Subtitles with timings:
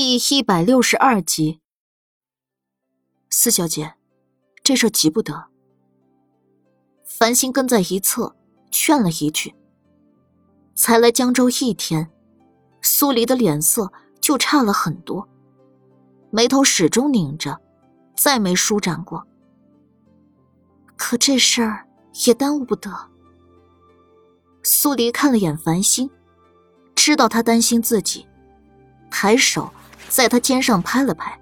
[0.00, 1.58] 第一百六十二集，
[3.30, 3.96] 四小姐，
[4.62, 5.48] 这事急不得。
[7.04, 8.36] 繁星跟在一侧，
[8.70, 9.52] 劝了一句。
[10.76, 12.08] 才来江州一天，
[12.80, 15.28] 苏黎的脸色就差了很多，
[16.30, 17.60] 眉头始终拧着，
[18.16, 19.26] 再没舒展过。
[20.96, 21.88] 可这事儿
[22.24, 22.88] 也耽误不得。
[24.62, 26.08] 苏黎看了眼繁星，
[26.94, 28.24] 知道他担心自己，
[29.10, 29.68] 抬手。
[30.08, 31.38] 在他肩上拍了拍。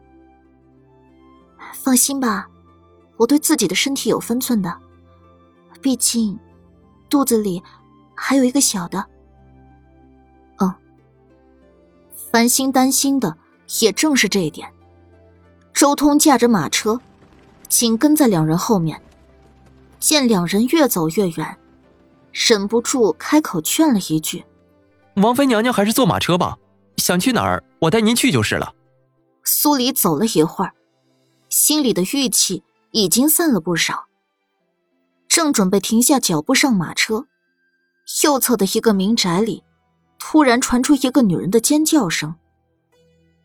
[1.73, 2.49] 放心吧，
[3.17, 4.77] 我对自己的身体有分寸的，
[5.81, 6.39] 毕竟
[7.09, 7.63] 肚子里
[8.15, 9.07] 还有一个小的。
[10.59, 10.75] 嗯，
[12.33, 13.37] 繁星担心的
[13.81, 14.69] 也正是这一点。
[15.73, 17.01] 周通驾着马车，
[17.69, 19.01] 紧跟在两人后面，
[20.01, 21.57] 见两人越走越远，
[22.33, 24.45] 忍不住开口劝了一句
[25.23, 26.59] ：“王妃娘娘还是坐马车吧。”
[26.97, 28.75] 想去哪儿，我带您去就是了。
[29.45, 30.75] 苏黎走了一会儿，
[31.49, 34.07] 心里的郁气已经散了不少，
[35.29, 37.27] 正准备停下脚步上马车，
[38.25, 39.63] 右侧的一个民宅里，
[40.19, 42.35] 突然传出一个女人的尖叫声。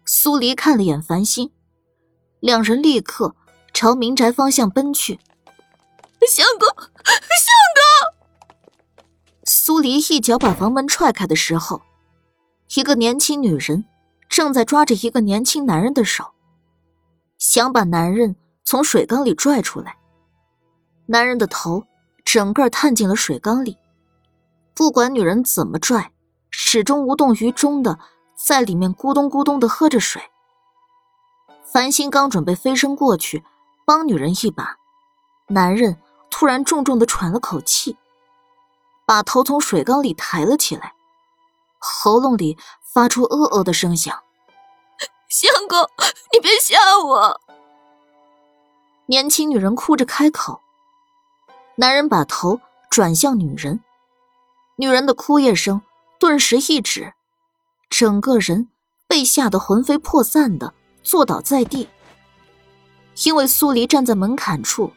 [0.05, 1.51] 苏黎看了眼繁星，
[2.39, 3.35] 两人立刻
[3.73, 5.19] 朝民宅方向奔去。
[6.27, 6.89] 相公，相
[7.77, 9.43] 公！
[9.45, 11.81] 苏黎一脚把房门踹开的时候。
[12.73, 13.83] 一个年轻女人
[14.29, 16.31] 正在抓着一个年轻男人的手，
[17.37, 19.97] 想把男人从水缸里拽出来。
[21.07, 21.83] 男人的头
[22.23, 23.77] 整个探进了水缸里，
[24.73, 26.13] 不管女人怎么拽，
[26.49, 27.99] 始终无动于衷的
[28.37, 30.21] 在里面咕咚咕咚的喝着水。
[31.65, 33.43] 繁星刚准备飞身过去
[33.85, 34.77] 帮女人一把，
[35.49, 35.97] 男人
[36.29, 37.97] 突然重重的喘了口气，
[39.05, 40.93] 把头从水缸里抬了起来。
[41.81, 42.59] 喉咙里
[42.93, 44.21] 发出呃呃的声响，
[45.27, 45.89] 相公，
[46.31, 47.41] 你别吓我！
[49.07, 50.61] 年轻女人哭着开口。
[51.75, 53.81] 男人把头转向女人，
[54.75, 55.81] 女人的哭咽声
[56.19, 57.13] 顿时一止，
[57.89, 58.69] 整个人
[59.07, 61.89] 被吓得魂飞魄散的坐倒在地。
[63.25, 64.93] 因为苏黎站在门槛处，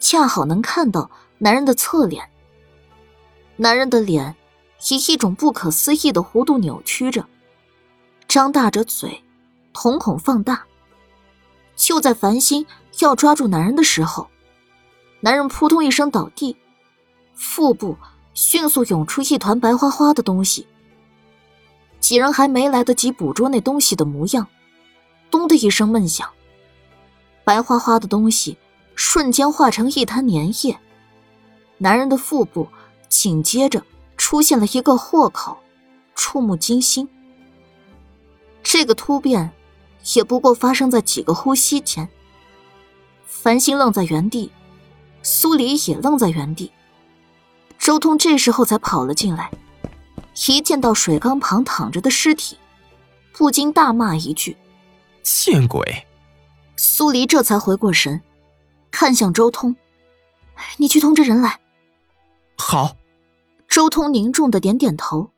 [0.00, 2.30] 恰好能看到男人的侧脸，
[3.56, 4.34] 男人的脸。
[4.90, 7.26] 以一种不可思议的弧度扭曲着，
[8.28, 9.22] 张大着嘴，
[9.72, 10.64] 瞳孔放大。
[11.76, 12.66] 就在繁星
[13.00, 14.28] 要抓住男人的时候，
[15.20, 16.56] 男人扑通一声倒地，
[17.34, 17.96] 腹部
[18.34, 20.66] 迅速涌出一团白花花的东西。
[21.98, 24.46] 几人还没来得及捕捉那东西的模样，
[25.30, 26.28] 咚的一声闷响，
[27.42, 28.58] 白花花的东西
[28.94, 30.78] 瞬间化成一滩粘液，
[31.78, 32.68] 男人的腹部
[33.08, 33.82] 紧接着。
[34.34, 35.56] 出现了一个豁口，
[36.16, 37.08] 触目惊心。
[38.64, 39.52] 这个突变，
[40.16, 42.08] 也不过发生在几个呼吸间。
[43.26, 44.50] 繁星愣在原地，
[45.22, 46.72] 苏黎也愣在原地。
[47.78, 49.52] 周通这时候才跑了进来，
[50.48, 52.58] 一见到水缸旁躺着的尸体，
[53.32, 54.56] 不禁大骂一句
[55.22, 56.04] ：“见鬼！”
[56.74, 58.20] 苏黎这才回过神，
[58.90, 59.76] 看向周通
[60.76, 61.60] ：“你去通知人来。”
[62.58, 62.96] 好。
[63.74, 65.32] 周通凝重的点点头，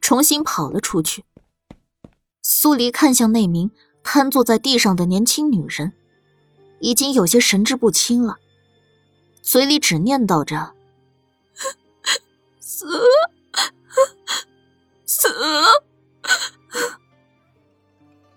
[0.00, 1.26] 重新跑了出去。
[2.40, 3.70] 苏黎看向那名
[4.02, 5.92] 瘫坐在地上的年轻女人，
[6.80, 8.38] 已经有些神志不清了，
[9.42, 10.72] 嘴里只念叨着
[12.60, 12.86] ：“死，
[15.04, 15.28] 死。”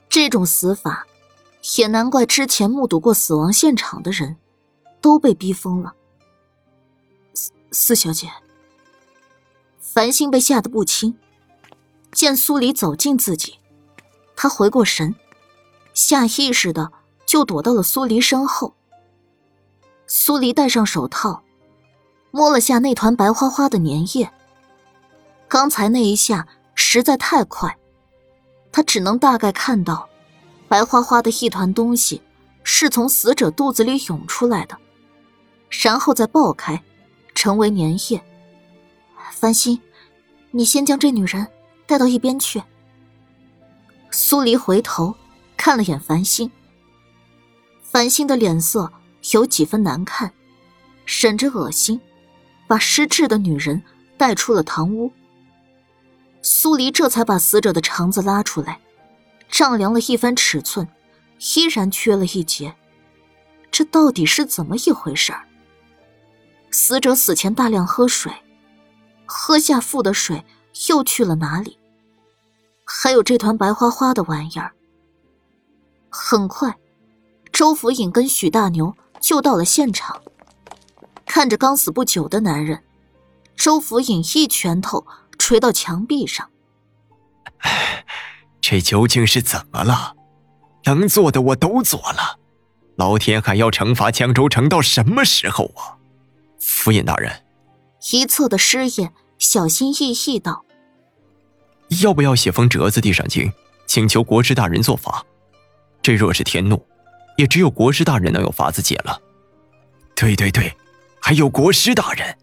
[0.09, 1.07] 这种死法，
[1.78, 4.35] 也难怪之前目睹过死亡现场的人，
[4.99, 5.94] 都被逼疯了。
[7.33, 8.29] 四四小姐。
[9.99, 11.17] 繁星被吓得不轻，
[12.13, 13.59] 见苏黎走近自己，
[14.33, 15.13] 他回过神，
[15.93, 16.89] 下意识的
[17.25, 18.73] 就躲到了苏黎身后。
[20.07, 21.43] 苏黎戴上手套，
[22.31, 24.31] 摸了下那团白花花的粘液。
[25.49, 27.77] 刚才那一下实在太快，
[28.71, 30.07] 他只能大概看到，
[30.69, 32.22] 白花花的一团东西
[32.63, 34.78] 是从死者肚子里涌出来的，
[35.69, 36.81] 然后再爆开，
[37.35, 38.23] 成为粘液。
[39.31, 39.79] 繁星，
[40.51, 41.47] 你先将这女人
[41.85, 42.61] 带到一边去。
[44.11, 45.16] 苏黎回头
[45.55, 46.49] 看了眼繁星，
[47.84, 48.91] 繁星的脸色
[49.31, 50.34] 有几分难看，
[51.05, 52.01] 忍着恶心，
[52.67, 53.84] 把失智的女人
[54.17, 55.11] 带出了堂屋。
[56.41, 58.79] 苏黎这才把死者的肠子拉出来，
[59.49, 60.87] 丈量了一番尺寸，
[61.55, 62.73] 依然缺了一截。
[63.69, 65.45] 这到底是怎么一回事儿？
[66.72, 68.31] 死者死前大量喝水。
[69.31, 70.43] 喝下腹的水
[70.90, 71.78] 又去了哪里？
[72.84, 74.73] 还有这团白花花的玩意儿，
[76.09, 76.76] 很快，
[77.52, 80.20] 周福尹跟许大牛就到了现场。
[81.28, 82.84] 看着刚死不久的男人，
[83.55, 85.05] 周福尹一拳头
[85.37, 86.49] 捶到墙壁上。
[88.59, 90.16] 这究竟是怎么了？
[90.85, 92.40] 能做的我都做了，
[92.96, 96.02] 老天还要惩罚江州城到什么时候啊？
[96.59, 97.31] 府尹大人，
[98.11, 100.63] 一侧的师爷小心翼翼道
[102.01, 103.51] ：“要不要写封折子递上京，
[103.85, 105.25] 请求国师大人做法？
[106.01, 106.85] 这若是天怒，
[107.37, 109.22] 也只有国师大人能有法子解了。”
[110.16, 110.75] 对对对，
[111.22, 112.37] 还有国师大人。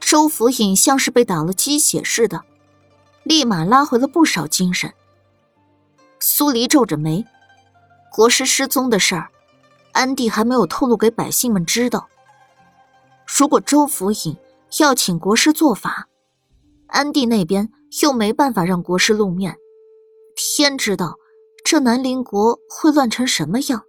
[0.00, 2.42] 周府尹像是被打了鸡血似的，
[3.22, 4.92] 立马拉回了不少精神。
[6.18, 7.24] 苏黎皱着眉，
[8.10, 9.28] 国师失踪的事儿，
[9.92, 12.08] 安帝还没有透露给百姓们知道。
[13.26, 14.36] 如果周府尹
[14.78, 16.08] 要请国师做法，
[16.86, 17.70] 安帝那边
[18.02, 19.56] 又没办法让国师露面，
[20.36, 21.16] 天知道
[21.64, 23.82] 这南陵国会乱成什么样。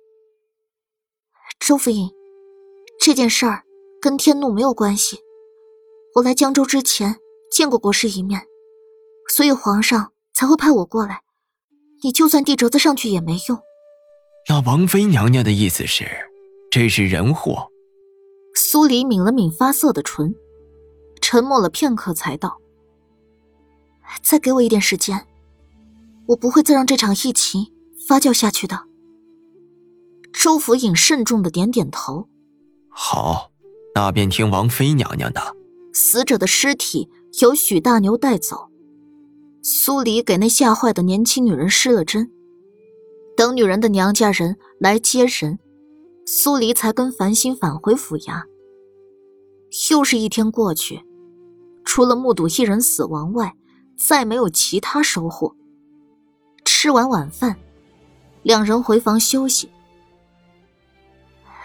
[1.59, 2.09] 周府尹，
[2.99, 3.63] 这件事儿
[4.01, 5.19] 跟天怒没有关系。
[6.15, 7.17] 我来江州之前
[7.51, 8.41] 见过国师一面，
[9.29, 11.21] 所以皇上才会派我过来。
[12.03, 13.59] 你就算递折子上去也没用。
[14.49, 16.03] 那王妃娘娘的意思是，
[16.71, 17.67] 这是人祸。
[18.55, 20.33] 苏黎抿了抿发涩的唇，
[21.31, 22.57] 沉默了片刻，才道
[24.21, 25.25] ：“再给我一点时间，
[26.25, 27.71] 我不会再让这场疫情
[28.05, 28.81] 发酵下去的。”
[30.33, 32.27] 周府尹慎重的点点头
[32.91, 33.49] ：“好，
[33.95, 35.55] 那便听王妃娘娘的。”
[35.95, 38.67] 死者的尸体由许大牛带走。
[39.61, 42.29] 苏黎给那吓坏的年轻女人施了针，
[43.37, 45.59] 等女人的娘家人来接人，
[46.25, 48.43] 苏黎才跟繁星返回府衙。
[49.89, 51.05] 又是一天过去，
[51.83, 53.53] 除了目睹一人死亡外，
[53.97, 55.55] 再没有其他收获。
[56.63, 57.57] 吃完晚饭，
[58.43, 59.69] 两人回房休息。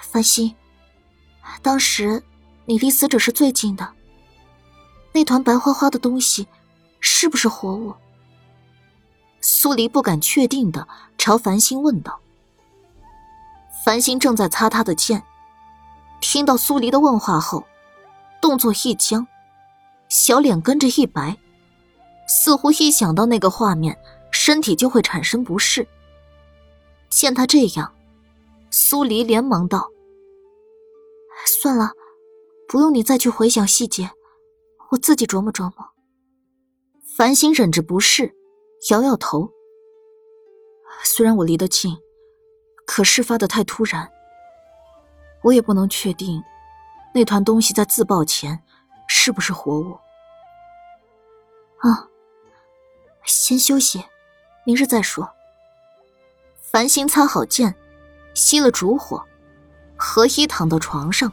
[0.03, 0.55] 繁星，
[1.63, 2.23] 当时
[2.65, 3.93] 你离死者是最近的，
[5.13, 6.47] 那团白花花的东西。
[6.99, 7.95] 是不是活物？
[9.41, 12.19] 苏黎不敢确定的朝繁星问道。
[13.85, 15.23] 繁星正在擦他的剑，
[16.21, 17.65] 听到苏黎的问话后，
[18.43, 19.25] 动作一僵，
[20.09, 21.37] 小脸跟着一白，
[22.29, 23.99] 似乎一想到那个画面，
[24.31, 25.87] 身体就会产生不适。
[27.09, 27.95] 见他这样，
[28.71, 29.91] 苏黎连忙道
[31.47, 31.93] ：“算了，
[32.69, 34.11] 不用你再去回想细节，
[34.91, 35.91] 我自己琢磨琢磨。”
[37.17, 38.35] 繁星忍着不适，
[38.91, 39.51] 摇摇头。
[41.03, 41.97] 虽然我离得近，
[42.87, 44.11] 可事发的太突然，
[45.43, 46.43] 我也不能确定
[47.15, 48.63] 那团东西在自爆前
[49.07, 49.99] 是不是活物。
[51.79, 52.09] 啊，
[53.25, 54.05] 先休息，
[54.65, 55.31] 明日再说。
[56.61, 57.75] 繁星擦好剑，
[58.35, 59.25] 熄了烛火，
[59.97, 61.33] 合衣躺到床上。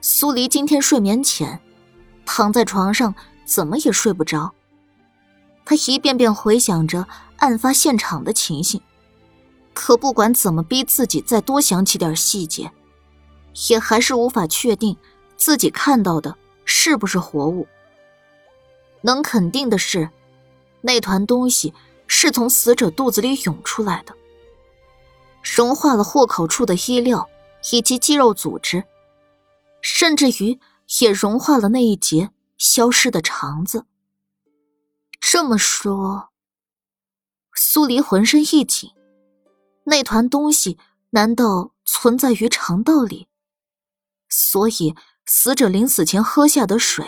[0.00, 1.60] 苏黎今天睡眠浅，
[2.24, 3.14] 躺在床上
[3.44, 4.52] 怎么也睡不着。
[5.64, 7.06] 他一遍遍回想着
[7.38, 8.80] 案发现场的情形，
[9.74, 12.72] 可不管怎么逼自己再多想起点细节，
[13.68, 14.96] 也还是无法确定
[15.36, 16.36] 自己看到的
[16.70, 17.66] 是不是活物。
[19.00, 20.10] 能肯定的是，
[20.82, 21.72] 那团东西
[22.06, 24.14] 是从死者肚子里涌出来的，
[25.42, 27.26] 融化了豁口处的衣料
[27.72, 28.84] 以及肌肉组织，
[29.80, 30.60] 甚至于
[31.00, 33.86] 也融化了那一节消失的肠子。
[35.18, 36.28] 这么说，
[37.54, 38.90] 苏黎浑身一紧，
[39.84, 40.76] 那团东西
[41.10, 43.26] 难道存在于肠道里？
[44.28, 44.94] 所以
[45.30, 47.04] 死者临死前喝下的水，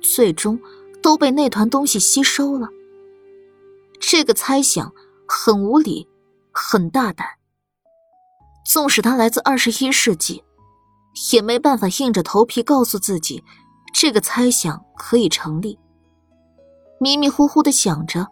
[0.00, 0.58] 最终
[1.02, 2.66] 都被那团东西吸收了。
[4.00, 4.90] 这个猜想
[5.28, 6.08] 很无理，
[6.50, 7.26] 很大胆。
[8.64, 10.42] 纵使他来自二十一世纪，
[11.34, 13.44] 也没办法硬着头皮告诉自己，
[13.92, 15.78] 这个猜想可以成立。
[16.98, 18.28] 迷迷糊糊的想着，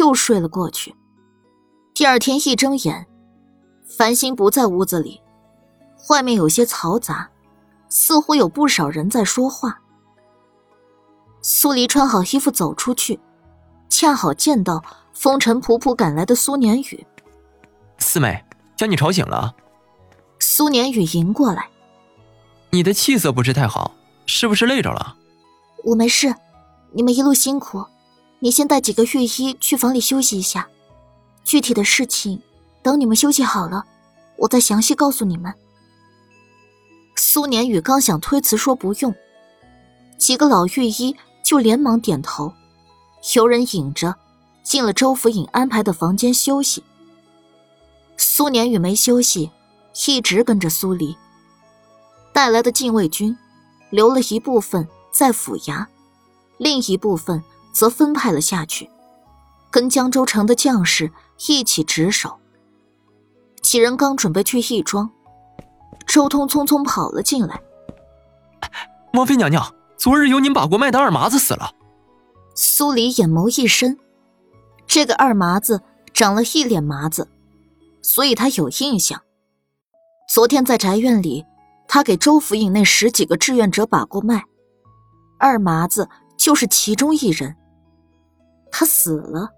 [0.00, 0.96] 又睡了过去。
[1.92, 3.06] 第二天一睁眼，
[3.98, 5.20] 繁星不在屋子里，
[6.08, 7.30] 外面有些嘈杂，
[7.88, 9.80] 似乎有不少人在说话。
[11.42, 13.20] 苏黎穿好衣服走出去，
[13.88, 17.06] 恰好见到风尘仆仆赶来的苏年宇。
[17.98, 18.44] 四妹，
[18.76, 19.54] 将你吵醒了。
[20.38, 21.68] 苏年宇迎过来，
[22.70, 23.92] 你的气色不是太好，
[24.26, 25.16] 是不是累着了？
[25.84, 26.34] 我没事，
[26.92, 27.84] 你们一路辛苦。
[28.40, 30.68] 你先带几个御医去房里休息一下，
[31.42, 32.42] 具体的事情
[32.82, 33.84] 等你们休息好了，
[34.36, 35.54] 我再详细告诉你们。
[37.18, 39.14] 苏年宇刚想推辞说不用，
[40.18, 42.52] 几个老御医就连忙点头，
[43.34, 44.14] 有人引着
[44.62, 46.84] 进了周府尹安排的房间休息。
[48.18, 49.50] 苏年宇没休息，
[50.06, 51.16] 一直跟着苏黎。
[52.34, 53.36] 带来的禁卫军，
[53.88, 55.86] 留了一部分在府衙，
[56.58, 57.42] 另一部分
[57.72, 58.90] 则分派了下去，
[59.70, 61.10] 跟江州城的将士
[61.48, 62.38] 一起值守。
[63.62, 65.10] 几人刚准备去义庄，
[66.06, 67.60] 周通匆匆跑了进来。
[69.12, 71.72] 王妃娘娘，昨日由您把过脉的二麻子死了。
[72.54, 73.98] 苏黎眼眸一深，
[74.86, 75.82] 这个二麻子
[76.14, 77.28] 长了一脸麻子，
[78.00, 79.20] 所以他有印象。
[80.32, 81.44] 昨天在宅院里，
[81.86, 84.44] 他给周府尹那十几个志愿者把过脉，
[85.38, 87.56] 二麻子就是其中一人。
[88.70, 89.50] 他死了，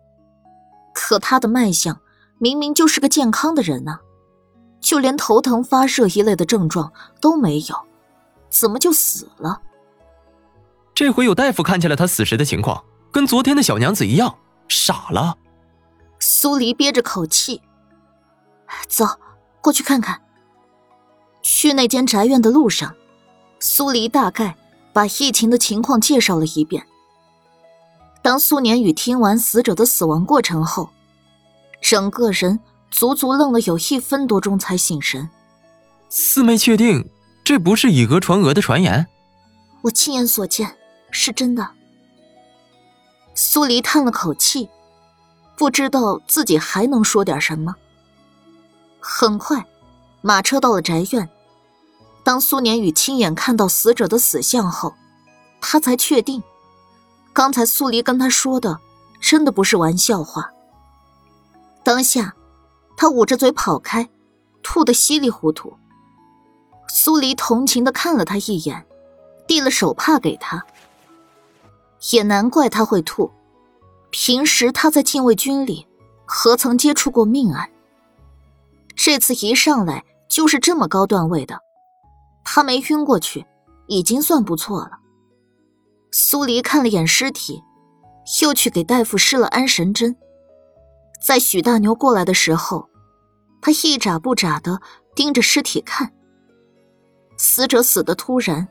[0.95, 2.01] 可他的脉象
[2.39, 3.99] 明明就是个健康的人呐，
[4.81, 7.77] 就连头疼、发热一类的症状都没有，
[8.51, 9.61] 怎么就死了？
[10.95, 14.37] 这回有大夫看见了他死时的情况，跟昨天的小娘子一样，
[14.69, 15.37] 傻了。
[16.19, 17.63] 苏黎憋着口气，
[18.89, 19.05] 走
[19.61, 20.21] 过去看看。
[21.43, 22.95] 去那间宅院的路上，
[23.61, 24.57] 苏黎大概
[24.93, 26.85] 把疫情的情况介绍了一遍。
[28.21, 30.91] 当苏年宇听完死者的死亡过程后，
[31.81, 32.59] 整个人
[32.91, 35.29] 足足愣了有一分多钟才醒神。
[36.09, 37.09] 四妹确定
[37.45, 39.07] 这不是以讹传讹的传言？
[39.83, 40.75] 我亲眼所见。
[41.11, 41.67] 是真的。
[43.35, 44.69] 苏黎叹了口气，
[45.57, 47.75] 不知道自己还能说点什么。
[49.01, 49.65] 很快，
[50.21, 51.27] 马车到了宅院。
[52.23, 54.93] 当苏年宇亲眼看到死者的死相后，
[55.63, 56.43] 他才确定，
[57.33, 58.79] 刚才苏黎跟他说的
[59.19, 60.51] 真的不是玩笑话。
[61.83, 62.35] 当下，
[63.01, 64.11] 他捂着嘴跑开，
[64.61, 65.73] 吐得稀里糊涂。
[66.89, 68.85] 苏黎同情的看了他一眼，
[69.47, 70.67] 递了手帕给他。
[72.11, 73.31] 也难怪他会吐，
[74.11, 75.87] 平时他在禁卫军里
[76.25, 77.71] 何曾接触过命案？
[78.97, 81.61] 这次一上来就是这么高段位的，
[82.43, 83.47] 他没晕过去，
[83.87, 84.99] 已经算不错了。
[86.11, 87.63] 苏黎看了眼尸体，
[88.43, 90.17] 又去给大夫施了安神针。
[91.21, 92.89] 在许大牛过来的时候，
[93.61, 94.81] 他一眨不眨的
[95.15, 96.13] 盯着尸体看。
[97.37, 98.67] 死者死的突然，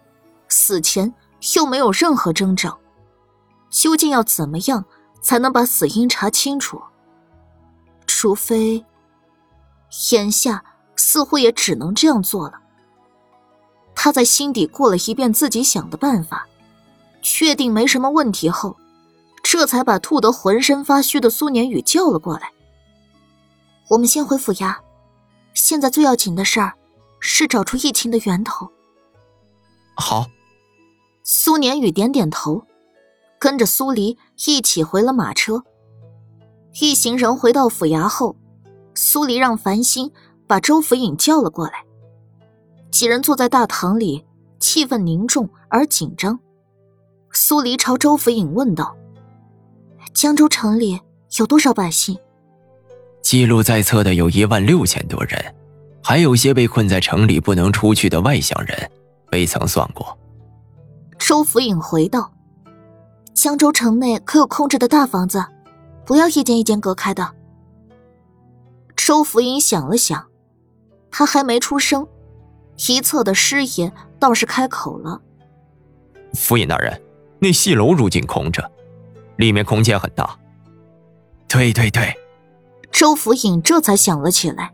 [0.48, 1.14] 死前
[1.56, 2.80] 又没有任何征兆。
[3.70, 4.86] 究竟要怎么样
[5.22, 6.82] 才能把死因查清楚？
[8.06, 8.86] 除非，
[10.12, 10.64] 眼下
[10.96, 12.62] 似乎也只能这样做了。
[13.94, 16.48] 他在心底过了一遍自己想的办法，
[17.22, 18.78] 确定没什么问题后，
[19.58, 22.52] 这才把吐得浑身发虚的苏年宇叫了过来。
[23.90, 24.76] 我们先回府衙，
[25.56, 26.74] 现在最要紧的事儿
[27.20, 28.70] 是找出疫情的源头。
[29.96, 30.28] 好。
[31.24, 32.62] 苏年宇点点头。
[33.40, 35.64] 跟着苏黎一起回了马车。
[36.80, 38.36] 一行人回到府衙后，
[38.94, 40.12] 苏黎让繁星
[40.46, 41.84] 把周府尹叫了过来。
[42.92, 44.24] 几人坐在大堂里，
[44.60, 46.40] 气氛凝重而紧张。
[47.32, 48.96] 苏黎朝周府尹问道
[50.18, 51.00] ：“江州城里
[51.38, 52.18] 有多少百姓？”
[53.22, 55.56] 记录在册的有一万六千多人，
[56.02, 58.92] 还有些被困在城里不能出去的外乡人，
[59.32, 60.18] 未曾算过。
[61.20, 62.34] 周府尹回道。
[63.36, 65.46] 江州城内可有空置的大房子？
[66.04, 67.36] 不要一间一间隔开的。
[68.96, 70.26] 周福尹想了想，
[71.12, 72.08] 他还没出声，
[72.88, 75.22] 一侧的师爷倒是开口了
[76.34, 77.00] ：“府尹大人，
[77.38, 78.72] 那戏楼如今空着，
[79.38, 80.38] 里面空间很大。”
[81.48, 82.16] 对对对，
[82.92, 84.74] 周福尹这才想了起来：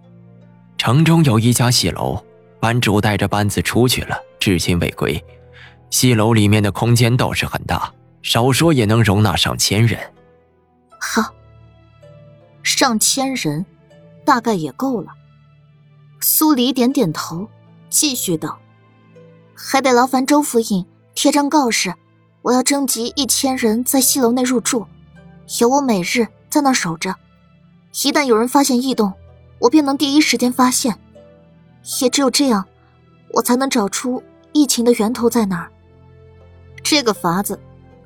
[0.78, 2.24] 城中有一家戏楼，
[2.60, 5.24] 班主带着班子出去了，至今未归。
[5.90, 7.94] 戏楼里面的空间倒是很大。
[8.24, 10.00] 少说也能容纳上千人。
[10.98, 11.34] 好，
[12.64, 13.66] 上千人，
[14.24, 15.12] 大概也够了。
[16.22, 17.50] 苏黎点点头，
[17.90, 18.60] 继续道
[19.54, 21.94] ：“还得劳烦周府尹贴张告示，
[22.44, 24.86] 我要征集一千人在西楼内入住，
[25.60, 27.16] 由我每日在那守着。
[28.04, 29.14] 一旦有人发现异动，
[29.60, 31.00] 我便能第一时间发现。
[32.02, 32.66] 也只有这样，
[33.30, 34.22] 我才能找出
[34.52, 35.72] 疫情的源头在哪儿。
[36.84, 37.60] 这个法子。”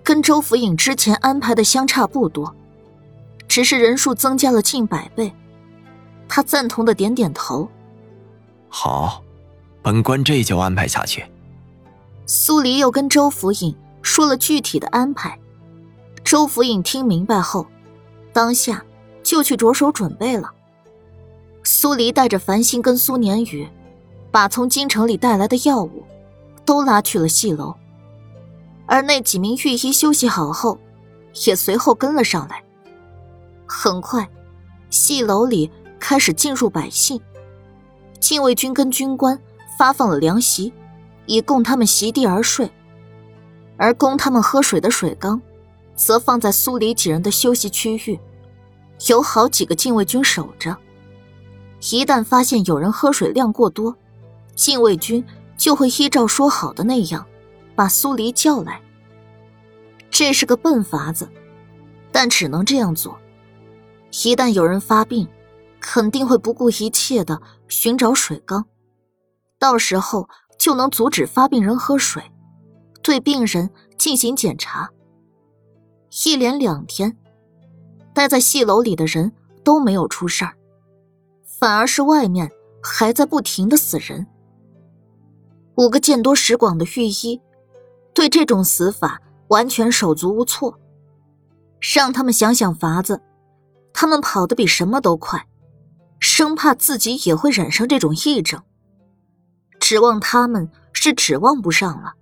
[0.08, 2.56] 跟周府尹之前安排的相差不多，
[3.46, 5.34] 只是人数增加了近百倍。
[6.30, 7.70] 他赞同的点点头。
[8.70, 9.22] 好，
[9.82, 11.26] 本官这就安排下去。
[12.26, 13.76] 苏黎又跟周府尹
[14.08, 15.38] 说了具体的安排。
[16.24, 17.68] 周府尹听明白后，
[18.32, 18.82] 当下
[19.22, 20.50] 就去着手准备了。
[21.62, 23.68] 苏黎带着繁星跟苏年宇，
[24.32, 26.06] 把从京城里带来的药物，
[26.64, 27.76] 都拉去了戏楼。
[28.86, 30.80] 而那几名御医休息好后，
[31.46, 32.64] 也随后跟了上来。
[33.68, 34.26] 很快，
[34.90, 37.20] 戏楼里开始进入百姓。
[38.22, 39.38] 禁卫军跟军官
[39.78, 40.72] 发放了凉席，
[41.26, 42.72] 以供他们席地而睡，
[43.78, 45.42] 而供他们喝水的水缸，
[45.96, 48.20] 则放在苏黎几人的休息区域，
[49.08, 50.76] 有好几个禁卫军守着。
[51.92, 53.96] 一旦发现有人喝水量过多，
[54.56, 55.24] 禁卫军
[55.56, 57.26] 就会依照说好的那样，
[57.76, 58.82] 把苏黎叫来。
[60.10, 61.30] 这是个笨法子，
[62.12, 63.18] 但只能这样做。
[64.24, 65.28] 一旦有人发病，
[65.80, 68.66] 肯定会不顾一切的寻找水缸，
[69.60, 72.24] 到时候就能阻止发病人喝水，
[73.08, 74.90] 对病人进行检查。
[76.26, 77.18] 一连两天，
[78.14, 79.32] 待在戏楼里的人
[79.64, 80.58] 都没有出事儿，
[81.58, 82.52] 反而是外面
[82.84, 84.28] 还在不停的死人。
[85.78, 87.42] 五个见多识广的御医，
[88.14, 90.78] 对这种死法完全手足无措，
[91.80, 93.22] 让他们想想法子。
[93.94, 95.48] 他们跑得比什么都快，
[96.20, 98.62] 生怕自己也会染上这种疫症。
[99.80, 102.16] 指望他们是指望不上了。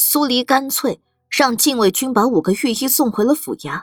[0.00, 3.82] 苏黎干脆让禁卫军把五个御医送回了府衙，